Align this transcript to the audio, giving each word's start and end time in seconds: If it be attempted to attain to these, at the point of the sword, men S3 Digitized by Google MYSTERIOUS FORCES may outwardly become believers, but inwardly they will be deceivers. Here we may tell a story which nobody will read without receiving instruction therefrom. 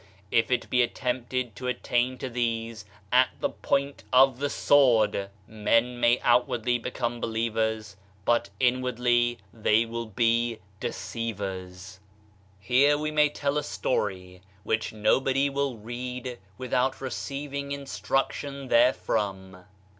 If 0.31 0.49
it 0.49 0.67
be 0.67 0.81
attempted 0.81 1.55
to 1.57 1.67
attain 1.67 2.17
to 2.17 2.27
these, 2.27 2.85
at 3.11 3.29
the 3.39 3.51
point 3.51 4.03
of 4.11 4.39
the 4.39 4.49
sword, 4.49 5.13
men 5.13 5.27
S3 5.27 5.27
Digitized 5.27 5.33
by 5.45 5.59
Google 5.59 5.77
MYSTERIOUS 5.77 5.85
FORCES 5.85 6.01
may 6.01 6.19
outwardly 6.27 6.77
become 6.79 7.21
believers, 7.21 7.95
but 8.25 8.49
inwardly 8.59 9.37
they 9.53 9.85
will 9.85 10.05
be 10.07 10.57
deceivers. 10.79 11.99
Here 12.59 12.97
we 12.97 13.11
may 13.11 13.29
tell 13.29 13.59
a 13.59 13.63
story 13.63 14.41
which 14.63 14.91
nobody 14.91 15.51
will 15.51 15.77
read 15.77 16.39
without 16.57 16.99
receiving 16.99 17.71
instruction 17.71 18.69
therefrom. 18.69 19.65